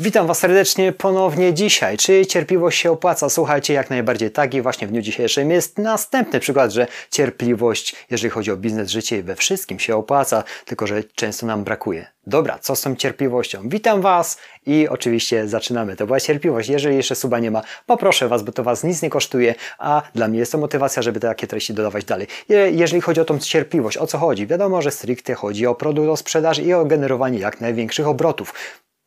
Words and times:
Witam 0.00 0.26
Was 0.26 0.38
serdecznie 0.38 0.92
ponownie 0.92 1.54
dzisiaj. 1.54 1.96
Czy 1.96 2.26
cierpliwość 2.26 2.80
się 2.80 2.90
opłaca? 2.90 3.28
Słuchajcie, 3.28 3.74
jak 3.74 3.90
najbardziej 3.90 4.30
tak 4.30 4.54
i 4.54 4.62
właśnie 4.62 4.86
w 4.86 4.90
dniu 4.90 5.02
dzisiejszym 5.02 5.50
jest 5.50 5.78
następny 5.78 6.40
przykład, 6.40 6.72
że 6.72 6.86
cierpliwość, 7.10 7.96
jeżeli 8.10 8.30
chodzi 8.30 8.50
o 8.50 8.56
biznes, 8.56 8.90
życie 8.90 9.22
we 9.22 9.36
wszystkim 9.36 9.78
się 9.78 9.96
opłaca, 9.96 10.44
tylko 10.64 10.86
że 10.86 11.04
często 11.04 11.46
nam 11.46 11.64
brakuje. 11.64 12.06
Dobra, 12.26 12.58
co 12.58 12.76
z 12.76 12.80
tą 12.80 12.96
cierpliwością? 12.96 13.68
Witam 13.68 14.00
Was 14.00 14.38
i 14.66 14.88
oczywiście 14.88 15.48
zaczynamy. 15.48 15.96
To 15.96 16.06
była 16.06 16.20
cierpliwość. 16.20 16.68
Jeżeli 16.68 16.96
jeszcze 16.96 17.14
suba 17.14 17.38
nie 17.38 17.50
ma, 17.50 17.62
poproszę 17.86 18.28
Was, 18.28 18.42
bo 18.42 18.52
to 18.52 18.62
Was 18.62 18.84
nic 18.84 19.02
nie 19.02 19.10
kosztuje, 19.10 19.54
a 19.78 20.02
dla 20.14 20.28
mnie 20.28 20.38
jest 20.38 20.52
to 20.52 20.58
motywacja, 20.58 21.02
żeby 21.02 21.20
takie 21.20 21.46
treści 21.46 21.74
dodawać 21.74 22.04
dalej. 22.04 22.26
Jeżeli 22.72 23.00
chodzi 23.00 23.20
o 23.20 23.24
tą 23.24 23.38
cierpliwość, 23.38 23.96
o 23.96 24.06
co 24.06 24.18
chodzi? 24.18 24.46
Wiadomo, 24.46 24.82
że 24.82 24.90
stricte 24.90 25.34
chodzi 25.34 25.66
o 25.66 25.74
produkt, 25.74 26.08
o 26.08 26.16
sprzedaż 26.16 26.58
i 26.58 26.74
o 26.74 26.84
generowanie 26.84 27.38
jak 27.38 27.60
największych 27.60 28.08
obrotów 28.08 28.54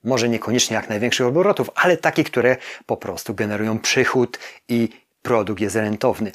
może 0.04 0.30
niekoniecznie 0.30 0.76
jak 0.76 0.90
największych 0.90 1.28
obrotów, 1.28 1.70
ale 1.76 1.98
takie, 1.98 2.24
które 2.24 2.58
po 2.86 2.98
prostu 2.98 3.34
generują 3.34 3.80
przychód 3.80 4.40
i 4.68 4.90
produkt 5.22 5.62
jest 5.62 5.76
rentowny. 5.76 6.32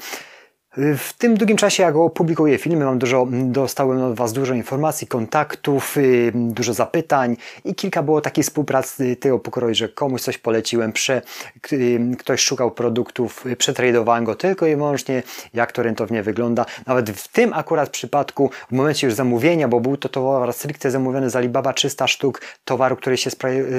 W 0.77 1.12
tym 1.19 1.35
długim 1.37 1.57
czasie, 1.57 1.83
jak 1.83 1.97
opublikuję 1.97 2.59
filmy, 2.59 2.85
mam 2.85 2.98
dużo, 2.98 3.27
dostałem 3.30 4.03
od 4.03 4.15
Was 4.15 4.33
dużo 4.33 4.55
informacji, 4.55 5.07
kontaktów, 5.07 5.97
y, 5.97 6.33
dużo 6.35 6.75
zapytań 6.75 7.37
i 7.65 7.75
kilka 7.75 8.02
było 8.02 8.21
takiej 8.21 8.45
współpracy 8.45 9.16
tego 9.16 9.39
pokroju, 9.39 9.75
że 9.75 9.89
komuś 9.89 10.23
coś 10.23 10.39
poleciłem, 10.39 10.93
prze, 10.93 11.23
y, 11.73 12.01
ktoś 12.19 12.41
szukał 12.41 12.71
produktów, 12.71 13.47
y, 13.47 13.57
przetradowałem 13.57 14.25
go 14.25 14.35
tylko 14.35 14.66
i 14.66 14.77
wyłącznie, 14.77 15.23
jak 15.55 15.73
to 15.73 15.83
rentownie 15.83 16.23
wygląda. 16.23 16.66
Nawet 16.87 17.11
w 17.11 17.29
tym 17.29 17.52
akurat 17.52 17.91
przypadku, 17.91 18.51
w 18.69 18.73
momencie 18.73 19.07
już 19.07 19.15
zamówienia, 19.15 19.69
bo 19.69 19.80
był 19.80 19.97
to 19.97 20.09
towar 20.09 20.52
stricte 20.52 20.91
zamówiony 20.91 21.30
z 21.30 21.37
Alibaba 21.37 21.73
300 21.73 22.07
sztuk 22.07 22.41
towaru, 22.65 22.97
który 22.97 23.16
się 23.16 23.30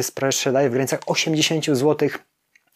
sprzedaje 0.01 0.69
w 0.69 0.73
granicach 0.73 0.99
80 1.05 1.75
złotych 1.75 2.19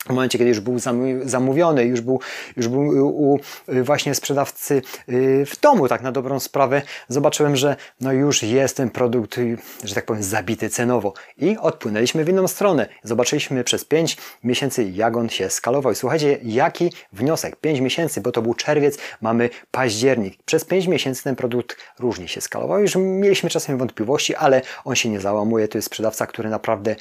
w 0.05 0.09
momencie, 0.09 0.37
kiedy 0.37 0.49
już 0.49 0.59
był 0.59 0.79
zamówiony, 1.23 1.85
już 1.85 2.01
był, 2.01 2.19
już 2.57 2.67
był 2.67 2.81
u 3.07 3.39
właśnie 3.67 4.15
sprzedawcy 4.15 4.81
y, 5.09 5.45
w 5.45 5.59
domu, 5.59 5.87
tak 5.87 6.01
na 6.01 6.11
dobrą 6.11 6.39
sprawę, 6.39 6.81
zobaczyłem, 7.07 7.55
że 7.55 7.75
no 8.01 8.11
już 8.11 8.43
jest 8.43 8.77
ten 8.77 8.89
produkt, 8.89 9.37
y, 9.37 9.57
że 9.83 9.95
tak 9.95 10.05
powiem, 10.05 10.23
zabity 10.23 10.69
cenowo. 10.69 11.13
I 11.37 11.57
odpłynęliśmy 11.57 12.23
w 12.23 12.29
inną 12.29 12.47
stronę. 12.47 12.87
Zobaczyliśmy 13.03 13.63
przez 13.63 13.85
5 13.85 14.17
miesięcy, 14.43 14.83
jak 14.83 15.17
on 15.17 15.29
się 15.29 15.49
skalował. 15.49 15.93
I 15.93 15.95
słuchajcie, 15.95 16.39
jaki 16.43 16.91
wniosek? 17.13 17.55
5 17.55 17.79
miesięcy, 17.79 18.21
bo 18.21 18.31
to 18.31 18.41
był 18.41 18.53
czerwiec, 18.53 18.97
mamy 19.21 19.49
październik. 19.71 20.43
Przez 20.43 20.65
5 20.65 20.87
miesięcy 20.87 21.23
ten 21.23 21.35
produkt 21.35 21.77
różnie 21.99 22.27
się 22.27 22.41
skalował. 22.41 22.79
Już 22.79 22.95
mieliśmy 22.95 23.49
czasem 23.49 23.77
wątpliwości, 23.77 24.35
ale 24.35 24.61
on 24.85 24.95
się 24.95 25.09
nie 25.09 25.19
załamuje. 25.19 25.67
To 25.67 25.77
jest 25.77 25.85
sprzedawca, 25.85 26.27
który 26.27 26.49
naprawdę 26.49 26.95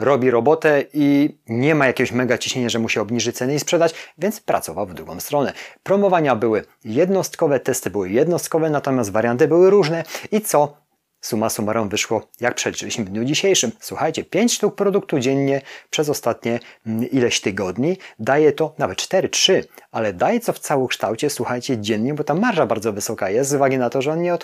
robi 0.00 0.30
robotę 0.30 0.84
i 0.92 1.38
nie 1.48 1.74
ma 1.74 1.86
jakiegoś 1.86 2.12
mega 2.12 2.38
ciśnienia, 2.38 2.68
że 2.68 2.78
musi 2.78 3.00
obniżyć 3.00 3.36
ceny 3.36 3.54
i 3.54 3.60
sprzedać, 3.60 3.94
więc 4.18 4.40
pracował 4.40 4.86
w 4.86 4.94
drugą 4.94 5.20
stronę. 5.20 5.52
Promowania 5.82 6.36
były 6.36 6.64
jednostkowe, 6.84 7.60
testy 7.60 7.90
były 7.90 8.10
jednostkowe, 8.10 8.70
natomiast 8.70 9.12
warianty 9.12 9.48
były 9.48 9.70
różne 9.70 10.04
i 10.32 10.40
co 10.40 10.76
Suma 11.20 11.50
summarum 11.50 11.88
wyszło, 11.88 12.28
jak 12.40 12.54
przeliczyliśmy 12.54 13.04
w 13.04 13.08
dniu 13.08 13.24
dzisiejszym. 13.24 13.72
Słuchajcie, 13.80 14.24
5 14.24 14.52
sztuk 14.52 14.74
produktu 14.74 15.18
dziennie 15.18 15.62
przez 15.90 16.08
ostatnie 16.08 16.60
mm, 16.86 17.10
ileś 17.10 17.40
tygodni. 17.40 17.96
Daje 18.18 18.52
to 18.52 18.74
nawet 18.78 18.98
4, 18.98 19.28
3, 19.28 19.64
ale 19.92 20.12
daje 20.12 20.40
co 20.40 20.52
w 20.52 20.58
całokształcie, 20.58 21.30
słuchajcie, 21.30 21.78
dziennie, 21.78 22.14
bo 22.14 22.24
ta 22.24 22.34
marża 22.34 22.66
bardzo 22.66 22.92
wysoka 22.92 23.30
jest, 23.30 23.50
z 23.50 23.54
uwagi 23.54 23.78
na 23.78 23.90
to, 23.90 24.02
że 24.02 24.12
on 24.12 24.22
nie, 24.22 24.38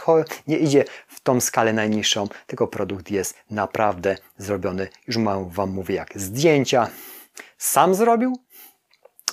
nie 0.46 0.58
idzie 0.58 0.84
w 1.08 1.20
tą 1.20 1.40
skalę 1.40 1.72
najniższą, 1.72 2.28
tylko 2.46 2.66
produkt 2.66 3.10
jest 3.10 3.34
naprawdę 3.50 4.16
zrobiony, 4.38 4.88
już 5.06 5.16
mam, 5.16 5.48
Wam 5.48 5.70
mówię, 5.70 5.94
jak 5.94 6.18
zdjęcia. 6.20 6.88
Sam 7.58 7.94
zrobił, 7.94 8.38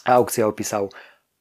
aukcję 0.05 0.47
opisał 0.47 0.89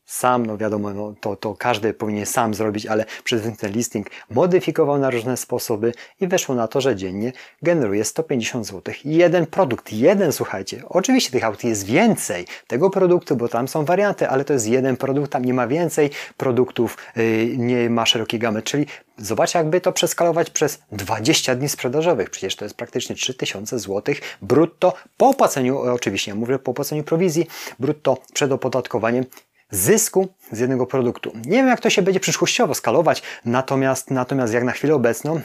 sam, 0.05 0.47
no 0.47 0.57
wiadomo, 0.57 0.95
no 0.95 1.15
to, 1.21 1.37
to 1.37 1.55
każdy 1.55 1.95
powinien 1.95 2.27
sam 2.27 2.55
zrobić, 2.55 2.87
ale 2.87 3.05
przez 3.25 3.43
ten 3.59 3.73
listing 3.73 4.11
modyfikował 4.31 4.99
na 4.99 5.11
różne 5.11 5.37
sposoby 5.37 5.93
i 6.21 6.27
weszło 6.27 6.55
na 6.55 6.69
to, 6.69 6.81
że 6.81 6.97
dziennie 6.97 7.33
generuje 7.63 8.05
150 8.05 8.67
zł. 8.67 8.95
Jeden 9.05 9.47
produkt, 9.47 9.93
jeden, 9.93 10.33
słuchajcie. 10.33 10.83
Oczywiście 10.89 11.31
tych 11.31 11.45
aut 11.45 11.65
jest 11.65 11.87
więcej 11.87 12.47
tego 12.67 12.91
produktu, 12.91 13.37
bo 13.37 13.49
tam 13.49 13.69
są 13.69 13.85
warianty, 13.85 14.29
ale 14.29 14.45
to 14.45 14.53
jest 14.53 14.69
jeden 14.69 14.97
produkt, 14.97 15.33
tam 15.33 15.45
nie 15.45 15.55
ma 15.55 15.67
więcej 15.67 16.11
produktów, 16.37 16.97
yy, 17.17 17.57
nie 17.57 17.91
ma 17.91 18.07
szerokiej 18.07 18.41
gamy, 18.41 18.63
czyli 18.63 18.87
Zobaczcie, 19.19 19.59
jakby 19.59 19.81
to 19.81 19.93
przeskalować 19.93 20.51
przez 20.51 20.83
20 20.93 21.55
dni 21.55 21.69
sprzedażowych. 21.69 22.31
Przecież 22.31 22.57
to 22.57 22.65
jest 22.65 22.77
praktycznie 22.77 23.17
3000 23.17 23.79
zł 23.79 24.15
brutto 24.43 24.95
po 25.17 25.29
opłaceniu, 25.29 25.79
oczywiście 25.79 26.31
ja 26.31 26.35
mówię 26.35 26.59
po 26.59 26.71
opłaceniu 26.71 27.05
prowizji, 27.05 27.47
brutto 27.79 28.19
przed 28.35 28.53
opodatkowaniem 28.53 29.25
zysku 29.73 30.29
z 30.53 30.59
jednego 30.59 30.87
produktu. 30.87 31.33
Nie 31.35 31.57
wiem, 31.57 31.69
jak 31.69 31.81
to 31.81 31.91
się 31.91 32.03
będzie 32.03 32.21
przyszłościowo 32.21 32.75
skalować, 32.75 33.23
natomiast, 33.45 34.11
natomiast 34.11 34.55
jak 34.55 34.65
na 34.65 34.73
chwilę 34.73 34.95
obecną, 34.95 35.41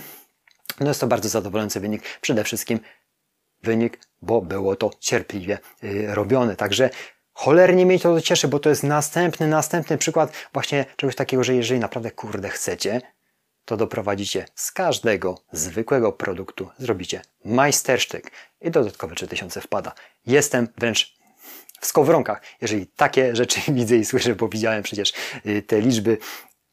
no 0.80 0.88
jest 0.88 1.00
to 1.00 1.08
bardzo 1.08 1.30
zadowalający 1.30 1.80
wynik. 1.80 2.04
Przede 2.22 2.44
wszystkim 2.44 2.80
wynik, 3.64 4.00
bo 4.22 4.42
było 4.42 4.76
to 4.76 4.92
cierpliwie 5.00 5.58
yy, 5.84 6.16
robione. 6.16 6.56
Także 6.56 6.90
cholernie 7.34 7.86
mnie 7.86 8.00
to 8.00 8.22
cieszy, 8.22 8.48
bo 8.48 8.60
to 8.60 8.70
jest 8.70 8.84
następny, 8.84 9.48
następny 9.48 9.98
przykład 9.98 10.32
właśnie 10.54 10.86
czegoś 10.96 11.16
takiego, 11.16 11.44
że 11.44 11.56
jeżeli 11.56 11.80
naprawdę 11.80 12.12
kurde 12.12 12.50
chcecie, 12.50 13.02
to 13.66 13.78
doprowadzicie 13.78 14.46
z 14.56 14.72
każdego 14.72 15.38
zwykłego 15.52 16.12
produktu, 16.12 16.70
zrobicie 16.78 17.22
majstersztyk 17.46 18.32
i 18.62 18.72
dodatkowe 18.72 19.16
3000 19.16 19.62
wpada. 19.62 19.92
Jestem 20.26 20.68
wręcz 20.78 21.17
w 21.80 21.86
skowronkach, 21.86 22.42
jeżeli 22.62 22.88
takie 22.88 23.36
rzeczy 23.36 23.60
widzę 23.72 23.96
i 23.96 24.06
słyszę, 24.06 24.36
bo 24.36 24.48
widziałem 24.48 24.84
przecież 24.84 25.14
y, 25.46 25.62
te 25.62 25.82
liczby 25.82 26.18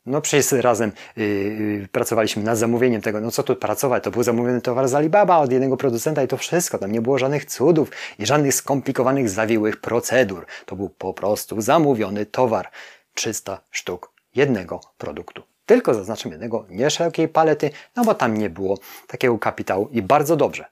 no 0.06 0.20
przecież 0.20 0.52
razem 0.52 0.92
yy, 1.16 1.88
pracowaliśmy 1.92 2.42
nad 2.42 2.58
zamówieniem 2.58 3.02
tego, 3.02 3.20
no 3.20 3.30
co 3.30 3.42
tu 3.42 3.56
pracować, 3.56 4.04
to 4.04 4.10
był 4.10 4.22
zamówiony 4.22 4.60
towar 4.60 4.88
z 4.88 4.94
Alibaba 4.94 5.38
od 5.38 5.52
jednego 5.52 5.76
producenta 5.76 6.22
i 6.22 6.28
to 6.28 6.36
wszystko, 6.36 6.78
tam 6.78 6.92
nie 6.92 7.00
było 7.00 7.18
żadnych 7.18 7.44
cudów 7.44 7.90
i 8.18 8.26
żadnych 8.26 8.54
skomplikowanych, 8.54 9.30
zawiłych 9.30 9.80
procedur. 9.80 10.46
To 10.66 10.76
był 10.76 10.88
po 10.88 11.14
prostu 11.14 11.60
zamówiony 11.60 12.26
towar. 12.26 12.70
300 13.14 13.60
sztuk 13.70 14.12
jednego 14.34 14.80
produktu. 14.98 15.42
Tylko 15.66 15.94
zaznaczam 15.94 16.32
jednego, 16.32 16.66
nie 16.68 16.90
szerokiej 16.90 17.28
palety, 17.28 17.70
no 17.96 18.04
bo 18.04 18.14
tam 18.14 18.36
nie 18.36 18.50
było 18.50 18.78
takiego 19.06 19.38
kapitału 19.38 19.88
i 19.92 20.02
bardzo 20.02 20.36
dobrze, 20.36 20.64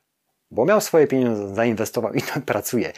bo 0.50 0.64
miał 0.64 0.80
swoje 0.80 1.06
pieniądze, 1.06 1.54
zainwestował 1.54 2.12
i 2.12 2.22
pracuje. 2.46 2.92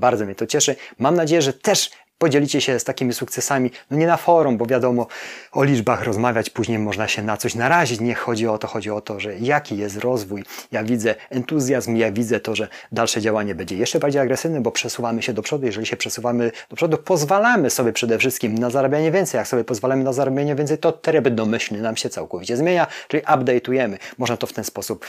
Bardzo 0.00 0.24
mnie 0.24 0.34
to 0.34 0.46
cieszy. 0.46 0.76
Mam 0.98 1.14
nadzieję, 1.14 1.42
że 1.42 1.52
też 1.52 1.90
podzielicie 2.18 2.60
się 2.60 2.78
z 2.78 2.84
takimi 2.84 3.12
sukcesami, 3.12 3.70
no 3.90 3.96
nie 3.96 4.06
na 4.06 4.16
forum, 4.16 4.56
bo 4.56 4.66
wiadomo, 4.66 5.06
o 5.52 5.64
liczbach 5.64 6.04
rozmawiać, 6.04 6.50
później 6.50 6.78
można 6.78 7.08
się 7.08 7.22
na 7.22 7.36
coś 7.36 7.54
narazić. 7.54 8.00
Nie 8.00 8.14
chodzi 8.14 8.46
o 8.48 8.58
to, 8.58 8.66
chodzi 8.68 8.90
o 8.90 9.00
to, 9.00 9.20
że 9.20 9.38
jaki 9.38 9.76
jest 9.76 9.96
rozwój. 9.96 10.44
Ja 10.72 10.84
widzę 10.84 11.14
entuzjazm, 11.30 11.96
ja 11.96 12.12
widzę 12.12 12.40
to, 12.40 12.54
że 12.54 12.68
dalsze 12.92 13.20
działanie 13.20 13.54
będzie 13.54 13.76
jeszcze 13.76 13.98
bardziej 13.98 14.22
agresywne, 14.22 14.60
bo 14.60 14.70
przesuwamy 14.70 15.22
się 15.22 15.32
do 15.32 15.42
przodu. 15.42 15.66
Jeżeli 15.66 15.86
się 15.86 15.96
przesuwamy 15.96 16.52
do 16.70 16.76
przodu, 16.76 16.98
pozwalamy 16.98 17.70
sobie 17.70 17.92
przede 17.92 18.18
wszystkim 18.18 18.58
na 18.58 18.70
zarabianie 18.70 19.10
więcej. 19.10 19.38
Jak 19.38 19.48
sobie 19.48 19.64
pozwalamy 19.64 20.04
na 20.04 20.12
zarabianie 20.12 20.54
więcej, 20.54 20.78
to 20.78 20.92
tryb 20.92 21.28
domyślny 21.28 21.82
nam 21.82 21.96
się 21.96 22.08
całkowicie 22.08 22.56
zmienia, 22.56 22.86
czyli 23.08 23.22
update'ujemy. 23.22 23.96
Można 24.18 24.36
to 24.36 24.46
w 24.46 24.52
ten 24.52 24.64
sposób 24.64 25.06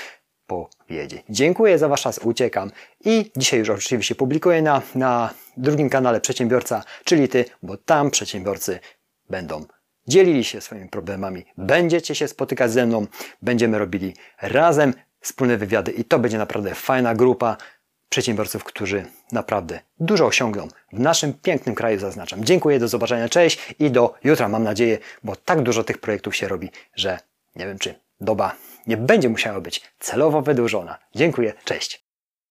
powiedzieć. 0.51 1.23
Dziękuję 1.29 1.77
za 1.77 1.87
Wasz 1.87 2.01
czas, 2.01 2.19
uciekam. 2.23 2.71
I 3.05 3.31
dzisiaj 3.37 3.59
już 3.59 3.69
oczywiście 3.69 4.15
publikuję 4.15 4.61
na, 4.61 4.81
na 4.95 5.33
drugim 5.57 5.89
kanale 5.89 6.21
Przedsiębiorca, 6.21 6.83
czyli 7.03 7.29
Ty, 7.29 7.45
bo 7.63 7.77
tam 7.77 8.11
przedsiębiorcy 8.11 8.79
będą 9.29 9.65
dzielili 10.07 10.43
się 10.43 10.61
swoimi 10.61 10.89
problemami, 10.89 11.45
będziecie 11.57 12.15
się 12.15 12.27
spotykać 12.27 12.71
ze 12.71 12.85
mną, 12.85 13.05
będziemy 13.41 13.77
robili 13.77 14.13
razem 14.41 14.93
wspólne 15.21 15.57
wywiady 15.57 15.91
i 15.91 16.03
to 16.03 16.19
będzie 16.19 16.37
naprawdę 16.37 16.75
fajna 16.75 17.15
grupa 17.15 17.57
przedsiębiorców, 18.09 18.63
którzy 18.63 19.05
naprawdę 19.31 19.79
dużo 19.99 20.25
osiągną. 20.25 20.67
W 20.93 20.99
naszym 20.99 21.33
pięknym 21.33 21.75
kraju, 21.75 21.99
zaznaczam. 21.99 22.43
Dziękuję, 22.43 22.79
do 22.79 22.87
zobaczenia, 22.87 23.29
cześć 23.29 23.75
i 23.79 23.91
do 23.91 24.13
jutra, 24.23 24.49
mam 24.49 24.63
nadzieję, 24.63 24.97
bo 25.23 25.35
tak 25.35 25.61
dużo 25.61 25.83
tych 25.83 25.97
projektów 25.97 26.35
się 26.35 26.47
robi, 26.47 26.69
że 26.95 27.19
nie 27.55 27.67
wiem 27.67 27.79
czy 27.79 27.95
doba 28.21 28.55
nie 28.87 28.97
będzie 28.97 29.29
musiała 29.29 29.61
być 29.61 29.81
celowo 29.99 30.41
wydłużona. 30.41 30.97
Dziękuję, 31.15 31.53
cześć. 31.65 32.10